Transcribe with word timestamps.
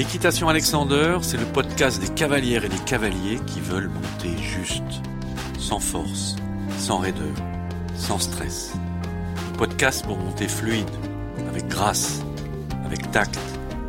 L'équitation 0.00 0.48
Alexander, 0.48 1.18
c'est 1.20 1.36
le 1.36 1.44
podcast 1.44 2.00
des 2.00 2.08
cavalières 2.08 2.64
et 2.64 2.70
des 2.70 2.84
cavaliers 2.86 3.38
qui 3.46 3.60
veulent 3.60 3.90
monter 3.90 4.34
juste, 4.42 5.02
sans 5.58 5.78
force, 5.78 6.36
sans 6.78 6.96
raideur, 6.96 7.34
sans 7.96 8.18
stress. 8.18 8.72
podcast 9.58 10.06
pour 10.06 10.16
monter 10.16 10.48
fluide, 10.48 10.88
avec 11.50 11.68
grâce, 11.68 12.22
avec 12.86 13.10
tact, 13.10 13.38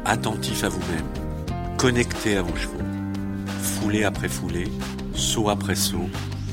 attentif 0.04 0.66
à 0.66 0.68
vous-même, 0.68 1.08
connecté 1.78 2.36
à 2.36 2.42
vos 2.42 2.58
chevaux, 2.58 2.84
foulée 3.62 4.04
après 4.04 4.28
foulée, 4.28 4.68
saut 5.16 5.50
après 5.50 5.76
saut, 5.76 6.10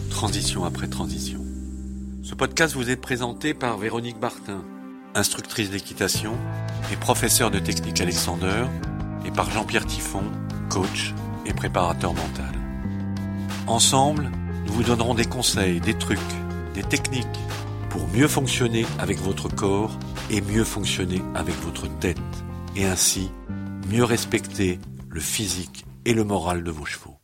transition 0.08 0.64
après 0.66 0.86
transition. 0.86 1.44
Ce 2.22 2.36
podcast 2.36 2.76
vous 2.76 2.90
est 2.90 2.96
présenté 2.96 3.54
par 3.54 3.76
Véronique 3.76 4.20
Bartin, 4.20 4.62
instructrice 5.16 5.70
d'équitation 5.70 6.36
et 6.92 6.96
professeure 6.96 7.50
de 7.50 7.58
technique 7.58 8.00
Alexander, 8.00 8.66
et 9.24 9.30
par 9.30 9.50
Jean-Pierre 9.50 9.86
Tiffon, 9.86 10.24
coach 10.68 11.14
et 11.46 11.52
préparateur 11.52 12.14
mental. 12.14 12.54
Ensemble, 13.66 14.30
nous 14.66 14.72
vous 14.72 14.82
donnerons 14.82 15.14
des 15.14 15.24
conseils, 15.24 15.80
des 15.80 15.94
trucs, 15.94 16.18
des 16.74 16.82
techniques 16.82 17.26
pour 17.90 18.06
mieux 18.08 18.28
fonctionner 18.28 18.86
avec 18.98 19.18
votre 19.18 19.48
corps 19.48 19.98
et 20.30 20.40
mieux 20.40 20.64
fonctionner 20.64 21.22
avec 21.34 21.54
votre 21.62 21.88
tête, 21.98 22.18
et 22.76 22.84
ainsi 22.84 23.30
mieux 23.90 24.04
respecter 24.04 24.78
le 25.08 25.20
physique 25.20 25.84
et 26.04 26.12
le 26.12 26.24
moral 26.24 26.62
de 26.62 26.70
vos 26.70 26.84
chevaux. 26.84 27.16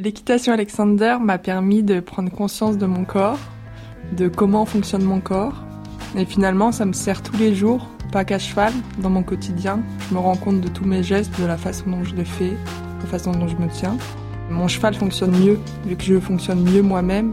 L'équitation 0.00 0.52
Alexander 0.52 1.18
m'a 1.20 1.38
permis 1.38 1.84
de 1.84 2.00
prendre 2.00 2.30
conscience 2.30 2.76
de 2.76 2.86
mon 2.86 3.04
corps, 3.04 3.38
de 4.16 4.28
comment 4.28 4.66
fonctionne 4.66 5.04
mon 5.04 5.20
corps, 5.20 5.62
et 6.16 6.24
finalement 6.24 6.72
ça 6.72 6.84
me 6.84 6.92
sert 6.92 7.22
tous 7.22 7.36
les 7.36 7.54
jours, 7.54 7.88
pas 8.14 8.24
qu'à 8.24 8.38
cheval, 8.38 8.72
dans 8.98 9.10
mon 9.10 9.24
quotidien. 9.24 9.80
Je 10.08 10.14
me 10.14 10.20
rends 10.20 10.36
compte 10.36 10.60
de 10.60 10.68
tous 10.68 10.84
mes 10.84 11.02
gestes, 11.02 11.32
de 11.40 11.46
la 11.46 11.56
façon 11.56 11.90
dont 11.90 12.04
je 12.04 12.14
les 12.14 12.24
fais, 12.24 12.50
de 12.50 13.02
la 13.02 13.08
façon 13.08 13.32
dont 13.32 13.48
je 13.48 13.56
me 13.56 13.68
tiens. 13.68 13.96
Mon 14.50 14.68
cheval 14.68 14.94
fonctionne 14.94 15.32
mieux, 15.32 15.58
vu 15.84 15.96
que 15.96 16.04
je 16.04 16.20
fonctionne 16.20 16.62
mieux 16.62 16.80
moi-même. 16.80 17.32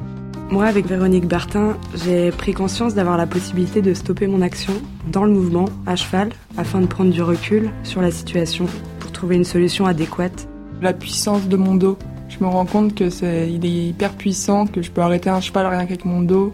Moi, 0.50 0.66
avec 0.66 0.88
Véronique 0.88 1.28
Bertin, 1.28 1.78
j'ai 2.04 2.32
pris 2.32 2.54
conscience 2.56 2.96
d'avoir 2.96 3.16
la 3.16 3.28
possibilité 3.28 3.84
de 3.84 3.94
stopper 3.94 4.26
mon 4.26 4.42
action 4.42 4.74
dans 5.12 5.24
le 5.24 5.32
mouvement, 5.32 5.66
à 5.86 5.96
cheval, 5.96 6.30
afin 6.58 6.82
de 6.82 6.88
prendre 6.88 7.12
du 7.12 7.22
recul 7.22 7.70
sur 7.84 8.02
la 8.02 8.10
situation 8.10 8.66
pour 9.00 9.12
trouver 9.12 9.36
une 9.36 9.44
solution 9.44 9.86
adéquate. 9.86 10.48
La 10.82 10.94
puissance 10.94 11.48
de 11.48 11.58
mon 11.58 11.76
dos, 11.76 12.00
je 12.28 12.44
me 12.44 12.50
rends 12.50 12.66
compte 12.66 12.96
que 12.96 13.12
c'est, 13.12 13.54
il 13.54 13.64
est 13.68 13.90
hyper 13.90 14.14
puissant, 14.14 14.66
que 14.66 14.82
je 14.82 14.90
peux 14.90 15.02
arrêter 15.02 15.30
un 15.30 15.42
cheval 15.42 15.68
rien 15.68 15.86
qu'avec 15.86 16.06
mon 16.06 16.24
dos. 16.24 16.52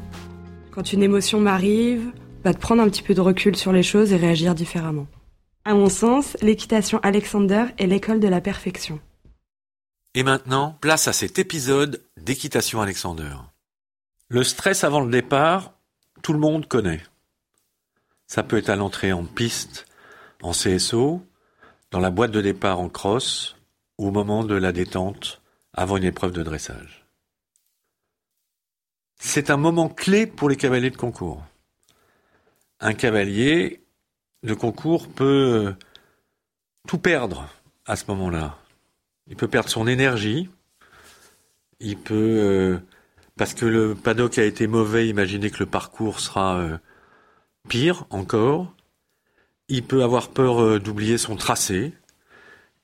Quand 0.72 0.92
une 0.92 1.02
émotion 1.02 1.40
m'arrive, 1.40 2.12
te 2.54 2.60
prendre 2.60 2.82
un 2.82 2.90
petit 2.90 3.02
peu 3.02 3.14
de 3.14 3.22
recul 3.22 3.56
sur 3.56 3.72
les 3.72 3.84
choses 3.84 4.14
et 4.14 4.18
réagir 4.18 4.56
différemment. 4.56 5.08
À 5.66 5.74
mon 5.74 5.90
sens, 5.90 6.38
l'équitation 6.42 7.00
Alexander 7.04 7.66
est 7.78 7.88
l'école 7.88 8.20
de 8.20 8.28
la 8.28 8.42
perfection. 8.42 9.00
Et 10.14 10.24
maintenant, 10.24 10.78
place 10.82 11.08
à 11.08 11.14
cet 11.14 11.40
épisode 11.40 12.02
d'équitation 12.16 12.82
Alexander. 12.82 13.36
Le 14.30 14.44
stress 14.44 14.84
avant 14.84 15.02
le 15.02 15.12
départ, 15.12 15.74
tout 16.22 16.34
le 16.34 16.40
monde 16.40 16.68
connaît. 16.68 17.04
Ça 18.28 18.44
peut 18.44 18.58
être 18.58 18.70
à 18.70 18.76
l'entrée 18.76 19.14
en 19.14 19.26
piste, 19.26 19.86
en 20.42 20.52
CSO, 20.52 21.22
dans 21.92 22.00
la 22.00 22.12
boîte 22.12 22.32
de 22.32 22.42
départ 22.42 22.80
en 22.80 22.90
cross, 22.90 23.56
ou 23.98 24.08
au 24.08 24.12
moment 24.12 24.44
de 24.44 24.56
la 24.56 24.72
détente 24.72 25.42
avant 25.74 25.98
une 25.98 26.04
épreuve 26.04 26.32
de 26.32 26.44
dressage. 26.44 27.06
C'est 29.20 29.50
un 29.50 29.58
moment 29.58 29.90
clé 29.90 30.28
pour 30.28 30.50
les 30.50 30.56
cavaliers 30.56 30.92
de 30.92 30.98
concours. 30.98 31.44
Un 32.80 32.94
cavalier 32.94 33.82
de 34.44 34.54
concours 34.54 35.08
peut 35.08 35.74
tout 36.88 37.00
perdre 37.00 37.50
à 37.88 37.96
ce 37.96 38.06
moment-là. 38.10 38.58
Il 39.28 39.36
peut 39.36 39.48
perdre 39.48 39.70
son 39.70 39.88
énergie, 39.88 40.50
il 41.80 41.98
peut, 41.98 42.14
euh, 42.16 42.78
parce 43.36 43.56
que 43.56 43.66
le 43.66 43.96
paddock 43.96 44.38
a 44.38 44.44
été 44.44 44.68
mauvais, 44.68 45.08
imaginer 45.08 45.50
que 45.50 45.60
le 45.60 45.66
parcours 45.66 46.20
sera 46.20 46.60
euh, 46.60 46.78
pire 47.68 48.06
encore. 48.12 48.74
Il 49.70 49.84
peut 49.84 50.04
avoir 50.04 50.30
peur 50.30 50.62
euh, 50.62 50.80
d'oublier 50.80 51.18
son 51.18 51.36
tracé, 51.36 51.94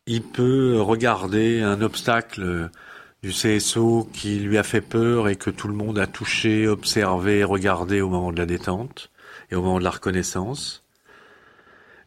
il 0.08 0.24
peut 0.24 0.82
regarder 0.82 1.62
un 1.62 1.82
obstacle 1.82 2.70
du 3.22 3.30
CSO 3.30 4.10
qui 4.12 4.40
lui 4.40 4.58
a 4.58 4.64
fait 4.64 4.82
peur 4.82 5.30
et 5.30 5.38
que 5.38 5.50
tout 5.50 5.70
le 5.70 5.76
monde 5.76 5.98
a 5.98 6.08
touché, 6.08 6.68
observé, 6.68 7.44
regardé 7.44 8.02
au 8.02 8.10
moment 8.10 8.32
de 8.32 8.38
la 8.38 8.46
détente 8.46 9.13
et 9.54 9.56
au 9.56 9.62
moment 9.62 9.80
de 9.80 9.84
la 9.84 9.92
reconnaissance. 9.92 10.84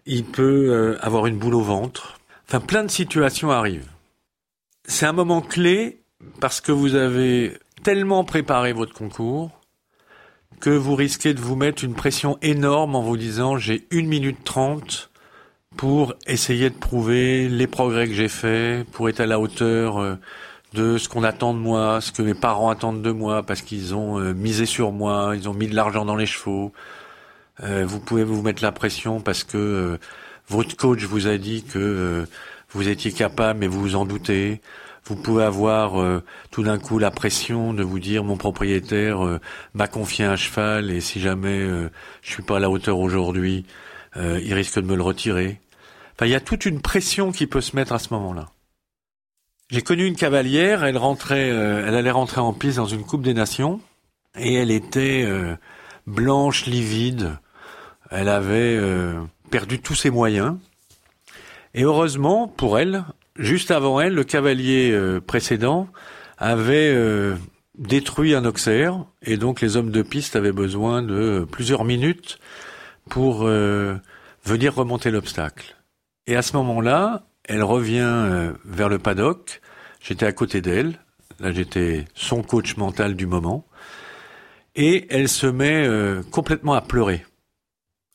Il 0.04 0.24
peut 0.24 0.68
euh, 0.70 0.98
avoir 1.00 1.26
une 1.26 1.38
boule 1.38 1.54
au 1.54 1.62
ventre. 1.62 2.18
Enfin, 2.48 2.60
plein 2.60 2.82
de 2.82 2.90
situations 2.90 3.50
arrivent. 3.50 3.90
C'est 4.84 5.06
un 5.06 5.12
moment 5.12 5.40
clé 5.40 6.00
parce 6.40 6.60
que 6.60 6.72
vous 6.72 6.96
avez 6.96 7.56
tellement 7.82 8.24
préparé 8.24 8.72
votre 8.72 8.94
concours 8.94 9.60
que 10.60 10.70
vous 10.70 10.94
risquez 10.94 11.34
de 11.34 11.40
vous 11.40 11.54
mettre 11.54 11.84
une 11.84 11.94
pression 11.94 12.38
énorme 12.42 12.96
en 12.96 13.02
vous 13.02 13.16
disant 13.16 13.58
j'ai 13.58 13.86
une 13.90 14.08
minute 14.08 14.42
trente 14.42 15.10
pour 15.76 16.14
essayer 16.26 16.70
de 16.70 16.74
prouver 16.74 17.48
les 17.48 17.66
progrès 17.66 18.06
que 18.06 18.14
j'ai 18.14 18.28
faits, 18.28 18.88
pour 18.90 19.08
être 19.08 19.20
à 19.20 19.26
la 19.26 19.38
hauteur 19.38 19.98
euh, 19.98 20.16
de 20.72 20.98
ce 20.98 21.08
qu'on 21.08 21.22
attend 21.22 21.52
de 21.52 21.58
moi, 21.58 22.00
ce 22.00 22.10
que 22.10 22.22
mes 22.22 22.34
parents 22.34 22.70
attendent 22.70 23.02
de 23.02 23.10
moi, 23.10 23.42
parce 23.42 23.60
qu'ils 23.60 23.94
ont 23.94 24.18
euh, 24.18 24.32
misé 24.32 24.66
sur 24.66 24.90
moi, 24.92 25.32
ils 25.34 25.48
ont 25.48 25.54
mis 25.54 25.66
de 25.66 25.74
l'argent 25.74 26.04
dans 26.04 26.16
les 26.16 26.26
chevaux. 26.26 26.72
Euh, 27.62 27.84
vous 27.86 28.00
pouvez 28.00 28.24
vous 28.24 28.42
mettre 28.42 28.62
la 28.62 28.72
pression 28.72 29.20
parce 29.20 29.44
que 29.44 29.98
votre 30.48 30.76
coach 30.76 31.04
vous 31.04 31.26
a 31.26 31.38
dit 31.38 31.64
que 31.64 32.26
vous 32.70 32.88
étiez 32.88 33.12
capable, 33.12 33.60
mais 33.60 33.66
vous 33.66 33.80
vous 33.80 33.96
en 33.96 34.04
doutez. 34.04 34.60
Vous 35.04 35.16
pouvez 35.16 35.44
avoir 35.44 36.20
tout 36.50 36.62
d'un 36.64 36.78
coup 36.78 36.98
la 36.98 37.10
pression 37.10 37.72
de 37.72 37.82
vous 37.82 37.98
dire 37.98 38.24
mon 38.24 38.36
propriétaire 38.36 39.38
m'a 39.74 39.86
confié 39.86 40.24
un 40.24 40.36
cheval 40.36 40.90
et 40.90 41.00
si 41.00 41.20
jamais 41.20 41.60
je 42.22 42.30
suis 42.30 42.42
pas 42.42 42.56
à 42.56 42.60
la 42.60 42.70
hauteur 42.70 42.98
aujourd'hui, 42.98 43.64
il 44.16 44.54
risque 44.54 44.80
de 44.80 44.86
me 44.86 44.96
le 44.96 45.02
retirer. 45.02 45.60
Enfin, 46.16 46.26
il 46.26 46.32
y 46.32 46.34
a 46.34 46.40
toute 46.40 46.64
une 46.64 46.80
pression 46.80 47.30
qui 47.30 47.46
peut 47.46 47.60
se 47.60 47.76
mettre 47.76 47.92
à 47.92 47.98
ce 47.98 48.14
moment-là. 48.14 48.46
J'ai 49.68 49.82
connu 49.82 50.06
une 50.06 50.16
cavalière, 50.16 50.84
elle 50.84 50.96
rentrait, 50.96 51.50
euh, 51.50 51.84
elle 51.86 51.94
allait 51.94 52.10
rentrer 52.10 52.40
en 52.40 52.52
piste 52.52 52.76
dans 52.76 52.86
une 52.86 53.04
Coupe 53.04 53.22
des 53.22 53.34
Nations, 53.34 53.80
et 54.38 54.54
elle 54.54 54.70
était 54.70 55.24
euh, 55.26 55.56
blanche, 56.06 56.66
livide. 56.66 57.32
Elle 58.10 58.28
avait 58.28 58.76
euh, 58.76 59.20
perdu 59.50 59.80
tous 59.80 59.94
ses 59.94 60.10
moyens. 60.10 60.56
Et 61.74 61.82
heureusement 61.82 62.48
pour 62.48 62.78
elle, 62.78 63.04
juste 63.36 63.70
avant 63.70 64.00
elle, 64.00 64.14
le 64.14 64.24
cavalier 64.24 64.98
précédent 65.26 65.88
avait 66.38 66.96
détruit 67.76 68.34
un 68.34 68.46
auxerre, 68.46 69.04
et 69.20 69.36
donc 69.36 69.60
les 69.60 69.76
hommes 69.76 69.90
de 69.90 70.00
piste 70.00 70.36
avaient 70.36 70.52
besoin 70.52 71.02
de 71.02 71.46
plusieurs 71.50 71.84
minutes 71.84 72.38
pour 73.10 73.44
venir 73.44 74.74
remonter 74.74 75.10
l'obstacle. 75.10 75.76
Et 76.26 76.36
à 76.36 76.40
ce 76.40 76.56
moment-là, 76.56 77.26
elle 77.44 77.62
revient 77.62 78.00
euh, 78.00 78.52
vers 78.64 78.88
le 78.88 78.98
paddock. 78.98 79.60
J'étais 80.00 80.26
à 80.26 80.32
côté 80.32 80.60
d'elle. 80.60 80.98
Là, 81.40 81.52
j'étais 81.52 82.06
son 82.14 82.42
coach 82.42 82.76
mental 82.76 83.14
du 83.14 83.26
moment. 83.26 83.66
Et 84.76 85.06
elle 85.10 85.28
se 85.28 85.46
met 85.46 85.86
euh, 85.86 86.22
complètement 86.30 86.74
à 86.74 86.80
pleurer. 86.80 87.25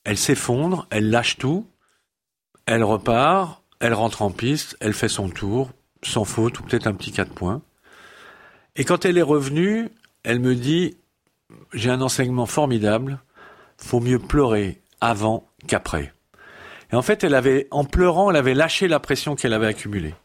Elle 0.03 0.17
s'effondre, 0.17 0.87
elle 0.89 1.09
lâche 1.09 1.37
tout, 1.37 1.67
elle 2.65 2.83
repart, 2.83 3.61
elle 3.79 3.93
rentre 3.93 4.21
en 4.21 4.31
piste, 4.31 4.77
elle 4.79 4.93
fait 4.93 5.09
son 5.09 5.29
tour, 5.29 5.71
sans 6.03 6.25
faute, 6.25 6.59
ou 6.59 6.63
peut-être 6.63 6.87
un 6.87 6.93
petit 6.93 7.11
4 7.11 7.31
points. 7.33 7.61
Et 8.75 8.83
quand 8.83 9.05
elle 9.05 9.17
est 9.17 9.23
revenue, 9.23 9.89
elle 10.23 10.39
me 10.39 10.55
dit, 10.55 10.97
j'ai 11.73 11.89
un 11.89 12.01
enseignement 12.01 12.45
formidable, 12.45 13.19
faut 13.77 13.99
mieux 13.99 14.19
pleurer 14.19 14.81
avant 15.01 15.47
qu'après. 15.67 16.13
Et 16.91 16.95
en 16.95 17.01
fait, 17.01 17.23
elle 17.23 17.35
avait, 17.35 17.67
en 17.71 17.83
pleurant, 17.83 18.29
elle 18.29 18.37
avait 18.37 18.53
lâché 18.53 18.87
la 18.87 18.99
pression 18.99 19.35
qu'elle 19.35 19.53
avait 19.53 19.67
accumulée. 19.67 20.15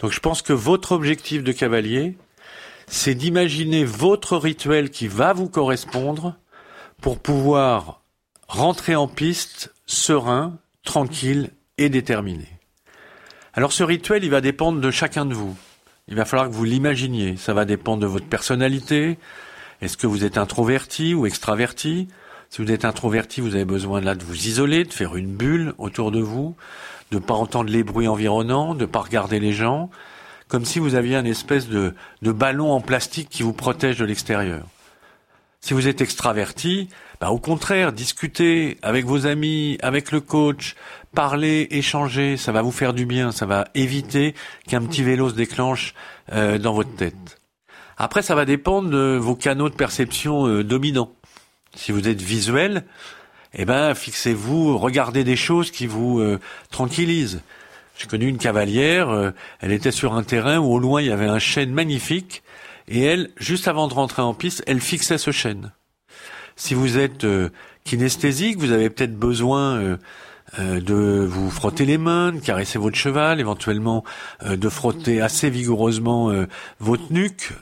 Donc 0.00 0.12
je 0.12 0.20
pense 0.20 0.42
que 0.42 0.52
votre 0.52 0.92
objectif 0.92 1.44
de 1.44 1.52
cavalier, 1.52 2.16
c'est 2.86 3.14
d'imaginer 3.14 3.84
votre 3.84 4.36
rituel 4.36 4.90
qui 4.90 5.08
va 5.08 5.32
vous 5.32 5.48
correspondre 5.48 6.36
pour 7.00 7.18
pouvoir 7.18 8.01
rentrer 8.52 8.94
en 8.94 9.08
piste 9.08 9.72
serein, 9.86 10.58
tranquille 10.84 11.52
et 11.78 11.88
déterminé. 11.88 12.46
Alors 13.54 13.72
ce 13.72 13.82
rituel, 13.82 14.24
il 14.24 14.30
va 14.30 14.42
dépendre 14.42 14.78
de 14.78 14.90
chacun 14.90 15.24
de 15.24 15.32
vous. 15.32 15.56
Il 16.06 16.16
va 16.16 16.26
falloir 16.26 16.50
que 16.50 16.54
vous 16.54 16.64
l'imaginiez. 16.64 17.38
Ça 17.38 17.54
va 17.54 17.64
dépendre 17.64 18.02
de 18.02 18.06
votre 18.06 18.26
personnalité. 18.26 19.18
Est-ce 19.80 19.96
que 19.96 20.06
vous 20.06 20.24
êtes 20.24 20.36
introverti 20.36 21.14
ou 21.14 21.24
extraverti? 21.24 22.08
Si 22.50 22.60
vous 22.60 22.70
êtes 22.70 22.84
introverti, 22.84 23.40
vous 23.40 23.54
avez 23.54 23.64
besoin 23.64 24.02
là 24.02 24.14
de 24.14 24.22
vous 24.22 24.46
isoler, 24.46 24.84
de 24.84 24.92
faire 24.92 25.16
une 25.16 25.34
bulle 25.34 25.72
autour 25.78 26.10
de 26.10 26.20
vous, 26.20 26.54
de 27.10 27.18
pas 27.18 27.32
entendre 27.32 27.70
les 27.70 27.82
bruits 27.82 28.06
environnants, 28.06 28.74
de 28.74 28.84
pas 28.84 29.00
regarder 29.00 29.40
les 29.40 29.54
gens, 29.54 29.88
comme 30.48 30.66
si 30.66 30.78
vous 30.78 30.94
aviez 30.94 31.16
un 31.16 31.24
espèce 31.24 31.68
de, 31.70 31.94
de 32.20 32.32
ballon 32.32 32.70
en 32.70 32.82
plastique 32.82 33.30
qui 33.30 33.42
vous 33.42 33.54
protège 33.54 33.96
de 33.96 34.04
l'extérieur. 34.04 34.66
Si 35.64 35.74
vous 35.74 35.86
êtes 35.86 36.00
extraverti, 36.00 36.88
bah 37.20 37.30
au 37.30 37.38
contraire, 37.38 37.92
discuter 37.92 38.78
avec 38.82 39.04
vos 39.06 39.26
amis, 39.26 39.78
avec 39.80 40.10
le 40.10 40.20
coach, 40.20 40.74
parler, 41.14 41.68
échanger, 41.70 42.36
ça 42.36 42.50
va 42.50 42.62
vous 42.62 42.72
faire 42.72 42.92
du 42.92 43.06
bien, 43.06 43.30
ça 43.30 43.46
va 43.46 43.68
éviter 43.76 44.34
qu'un 44.66 44.82
petit 44.82 45.04
vélo 45.04 45.30
se 45.30 45.36
déclenche 45.36 45.94
euh, 46.32 46.58
dans 46.58 46.72
votre 46.72 46.96
tête. 46.96 47.38
Après, 47.96 48.22
ça 48.22 48.34
va 48.34 48.44
dépendre 48.44 48.90
de 48.90 49.16
vos 49.20 49.36
canaux 49.36 49.68
de 49.68 49.76
perception 49.76 50.48
euh, 50.48 50.64
dominants. 50.64 51.12
Si 51.76 51.92
vous 51.92 52.08
êtes 52.08 52.20
visuel, 52.20 52.82
eh 53.54 53.64
ben, 53.64 53.94
fixez-vous, 53.94 54.76
regardez 54.78 55.22
des 55.22 55.36
choses 55.36 55.70
qui 55.70 55.86
vous 55.86 56.18
euh, 56.18 56.40
tranquillisent. 56.72 57.40
J'ai 57.96 58.08
connu 58.08 58.26
une 58.26 58.38
cavalière, 58.38 59.32
elle 59.60 59.70
était 59.70 59.92
sur 59.92 60.14
un 60.14 60.24
terrain 60.24 60.58
où 60.58 60.72
au 60.72 60.78
loin 60.80 61.02
il 61.02 61.08
y 61.08 61.12
avait 61.12 61.28
un 61.28 61.38
chêne 61.38 61.72
magnifique, 61.72 62.42
et 62.92 63.00
elle, 63.00 63.30
juste 63.38 63.68
avant 63.68 63.88
de 63.88 63.94
rentrer 63.94 64.20
en 64.20 64.34
piste, 64.34 64.62
elle 64.66 64.80
fixait 64.80 65.16
ce 65.16 65.30
chêne. 65.30 65.72
Si 66.56 66.74
vous 66.74 66.98
êtes 66.98 67.24
euh, 67.24 67.48
kinesthésique, 67.84 68.58
vous 68.58 68.70
avez 68.70 68.90
peut-être 68.90 69.16
besoin 69.16 69.76
euh, 69.76 69.96
euh, 70.58 70.78
de 70.78 71.24
vous 71.26 71.50
frotter 71.50 71.86
les 71.86 71.96
mains, 71.96 72.32
de 72.32 72.38
caresser 72.38 72.78
votre 72.78 72.96
cheval, 72.96 73.40
éventuellement 73.40 74.04
de 74.46 74.68
frotter 74.68 75.22
assez 75.22 75.48
vigoureusement 75.48 76.30
votre 76.80 77.10
nuque, 77.10 77.52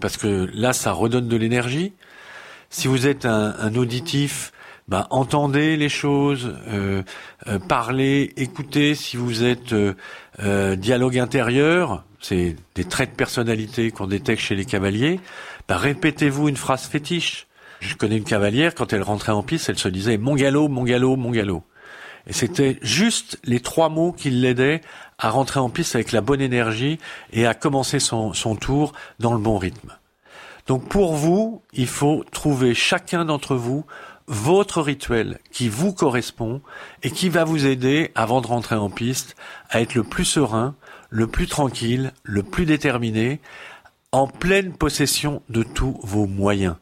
parce 0.00 0.16
que 0.16 0.48
là, 0.54 0.72
ça 0.72 0.92
redonne 0.92 1.28
de 1.28 1.36
l'énergie. 1.36 1.92
Si 2.70 2.88
vous 2.88 3.06
êtes 3.06 3.26
un, 3.26 3.74
auditif, 3.74 4.52
bah, 4.88 5.06
entendez 5.10 5.76
les 5.76 5.90
choses, 5.90 6.54
parlez, 7.68 8.32
écoutez. 8.36 8.94
Si 8.94 9.18
vous 9.18 9.42
êtes 9.42 9.74
dialogue 10.78 11.18
intérieur, 11.18 12.04
c'est 12.20 12.56
des 12.74 12.84
traits 12.84 13.12
de 13.12 13.16
personnalité 13.16 13.90
qu'on 13.90 14.06
détecte 14.06 14.42
chez 14.42 14.54
les 14.54 14.64
cavaliers, 14.64 15.20
bah, 15.68 15.76
répétez-vous 15.76 16.48
une 16.48 16.56
phrase 16.56 16.84
fétiche. 16.84 17.46
Je 17.80 17.94
connais 17.94 18.16
une 18.16 18.24
cavalière, 18.24 18.74
quand 18.74 18.92
elle 18.92 19.02
rentrait 19.02 19.32
en 19.32 19.42
piste, 19.42 19.68
elle 19.68 19.78
se 19.78 19.88
disait 19.88 20.18
mon 20.18 20.34
galop, 20.34 20.68
mon 20.68 20.84
galop, 20.84 21.16
mon 21.16 21.30
galop. 21.30 21.64
Et 22.26 22.32
c'était 22.32 22.78
juste 22.82 23.38
les 23.44 23.60
trois 23.60 23.88
mots 23.88 24.12
qui 24.12 24.30
l'aidaient 24.30 24.82
à 25.18 25.30
rentrer 25.30 25.60
en 25.60 25.70
piste 25.70 25.94
avec 25.94 26.12
la 26.12 26.20
bonne 26.20 26.42
énergie 26.42 26.98
et 27.32 27.46
à 27.46 27.54
commencer 27.54 27.98
son, 27.98 28.34
son 28.34 28.56
tour 28.56 28.92
dans 29.18 29.32
le 29.32 29.38
bon 29.38 29.56
rythme. 29.58 29.96
Donc 30.66 30.88
pour 30.88 31.14
vous, 31.14 31.62
il 31.72 31.86
faut 31.86 32.24
trouver 32.30 32.74
chacun 32.74 33.24
d'entre 33.24 33.56
vous 33.56 33.84
votre 34.26 34.80
rituel 34.80 35.40
qui 35.50 35.68
vous 35.68 35.92
correspond 35.92 36.60
et 37.02 37.10
qui 37.10 37.28
va 37.28 37.44
vous 37.44 37.66
aider 37.66 38.12
avant 38.14 38.40
de 38.40 38.46
rentrer 38.46 38.76
en 38.76 38.88
piste 38.88 39.34
à 39.70 39.80
être 39.80 39.96
le 39.96 40.04
plus 40.04 40.24
serein, 40.24 40.76
le 41.10 41.26
plus 41.26 41.46
tranquille, 41.46 42.12
le 42.22 42.42
plus 42.42 42.64
déterminé, 42.64 43.40
en 44.12 44.26
pleine 44.26 44.72
possession 44.72 45.42
de 45.48 45.62
tous 45.62 46.00
vos 46.02 46.26
moyens 46.26 46.76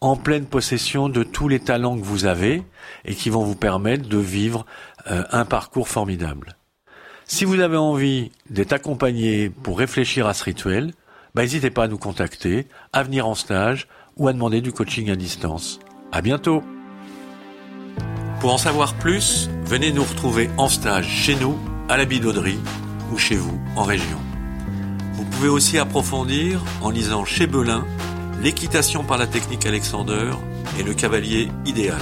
en 0.00 0.16
pleine 0.16 0.46
possession 0.46 1.08
de 1.08 1.22
tous 1.22 1.48
les 1.48 1.60
talents 1.60 1.96
que 1.96 2.04
vous 2.04 2.26
avez 2.26 2.62
et 3.04 3.14
qui 3.14 3.30
vont 3.30 3.44
vous 3.44 3.56
permettre 3.56 4.08
de 4.08 4.18
vivre 4.18 4.66
euh, 5.10 5.24
un 5.30 5.44
parcours 5.44 5.88
formidable. 5.88 6.56
Si 7.24 7.44
vous 7.44 7.60
avez 7.60 7.76
envie 7.76 8.30
d'être 8.50 8.72
accompagné 8.72 9.50
pour 9.50 9.78
réfléchir 9.78 10.26
à 10.26 10.34
ce 10.34 10.44
rituel, 10.44 10.92
bah, 11.34 11.42
n'hésitez 11.42 11.70
pas 11.70 11.84
à 11.84 11.88
nous 11.88 11.98
contacter, 11.98 12.66
à 12.92 13.02
venir 13.02 13.26
en 13.26 13.34
stage 13.34 13.88
ou 14.16 14.28
à 14.28 14.32
demander 14.32 14.60
du 14.60 14.72
coaching 14.72 15.10
à 15.10 15.16
distance. 15.16 15.80
À 16.12 16.22
bientôt! 16.22 16.62
Pour 18.40 18.52
en 18.52 18.58
savoir 18.58 18.94
plus, 18.94 19.50
venez 19.64 19.92
nous 19.92 20.04
retrouver 20.04 20.50
en 20.56 20.68
stage 20.68 21.08
chez 21.08 21.34
nous, 21.36 21.58
à 21.88 21.96
la 21.96 22.04
Bidauderie 22.04 22.58
ou 23.12 23.18
chez 23.18 23.36
vous 23.36 23.58
en 23.76 23.84
région. 23.84 24.18
Vous 25.14 25.24
pouvez 25.24 25.48
aussi 25.48 25.78
approfondir 25.78 26.62
en 26.82 26.90
lisant 26.90 27.24
chez 27.24 27.46
Belin 27.46 27.84
l'équitation 28.42 29.04
par 29.04 29.18
la 29.18 29.26
technique 29.26 29.66
Alexander 29.66 30.32
est 30.78 30.82
le 30.82 30.94
cavalier 30.94 31.48
idéal. 31.64 32.00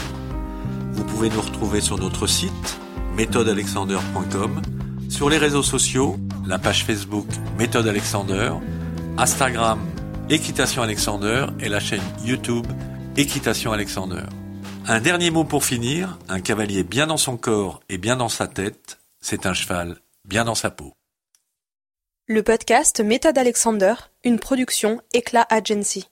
Vous 0.93 1.05
pouvez 1.05 1.31
nous 1.31 1.41
retrouver 1.41 1.81
sur 1.81 1.99
notre 1.99 2.27
site 2.27 2.79
méthodealexander.com, 3.17 4.63
sur 5.09 5.31
les 5.31 5.39
réseaux 5.39 5.63
sociaux, 5.63 6.17
la 6.47 6.59
page 6.59 6.85
Facebook 6.85 7.27
Méthode 7.59 7.87
Alexander, 7.87 8.53
Instagram 9.17 9.79
Équitation 10.31 10.83
Alexander 10.83 11.47
et 11.61 11.69
la 11.69 11.81
chaîne 11.81 12.03
YouTube 12.25 12.67
Équitation 13.17 13.73
Alexander. 13.73 14.23
Un 14.87 15.01
dernier 15.01 15.31
mot 15.31 15.45
pour 15.45 15.65
finir, 15.65 16.19
un 16.29 16.41
cavalier 16.41 16.83
bien 16.83 17.07
dans 17.07 17.17
son 17.17 17.37
corps 17.37 17.81
et 17.89 17.99
bien 17.99 18.17
dans 18.17 18.29
sa 18.29 18.47
tête, 18.47 18.99
c'est 19.21 19.47
un 19.47 19.55
cheval 19.55 20.04
bien 20.25 20.45
dans 20.45 20.55
sa 20.55 20.71
peau. 20.71 20.95
Le 22.27 22.43
podcast 22.43 23.01
Méthode 23.01 23.37
Alexander, 23.37 23.95
une 24.25 24.39
production 24.39 25.03
Éclat 25.13 25.47
Agency. 25.51 26.09